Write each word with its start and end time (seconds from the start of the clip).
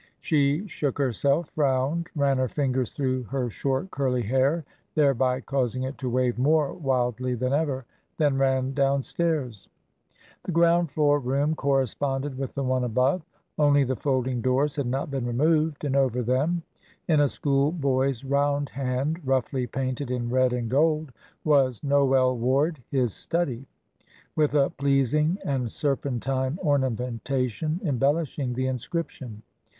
She 0.19 0.65
shook 0.67 0.97
herself, 0.97 1.49
frowned, 1.51 2.07
ran 2.15 2.39
her 2.39 2.47
fingers 2.47 2.89
through 2.89 3.21
her 3.25 3.51
short, 3.51 3.91
curly 3.91 4.23
hair, 4.23 4.65
thereby 4.95 5.41
causing 5.41 5.83
it 5.83 5.99
to 5.99 6.09
wave 6.09 6.39
more 6.39 6.73
wildly 6.73 7.35
than 7.35 7.53
ever 7.53 7.85
then 8.17 8.35
ran 8.39 8.73
downstairs. 8.73 9.69
The 10.41 10.51
ground 10.51 10.89
floor 10.89 11.19
room 11.19 11.53
corresponded 11.53 12.35
with 12.35 12.55
the 12.55 12.63
one 12.63 12.83
above 12.83 13.21
only 13.59 13.83
the 13.83 13.95
folding 13.95 14.41
doors 14.41 14.75
had 14.75 14.87
not 14.87 15.11
been 15.11 15.27
removed, 15.27 15.85
and 15.85 15.95
over 15.95 16.23
them, 16.23 16.63
in 17.07 17.19
a 17.19 17.29
schoolboy's 17.29 18.23
round 18.23 18.69
hand, 18.69 19.21
roughly 19.23 19.67
painted 19.67 20.09
in 20.09 20.31
red 20.31 20.51
and 20.51 20.67
gold, 20.67 21.11
was 21.43 21.83
"Noel 21.83 22.35
Ward, 22.39 22.81
His 22.89 23.13
Study," 23.13 23.67
with 24.35 24.55
a 24.55 24.71
pleasing 24.71 25.37
and 25.45 25.71
serpentine 25.71 26.57
ornamentation 26.63 27.79
embellishing 27.85 28.53
the 28.55 28.65
inscription. 28.65 29.43